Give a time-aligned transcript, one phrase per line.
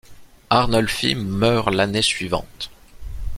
[0.49, 2.71] Arnulphy meurt l'année suivante.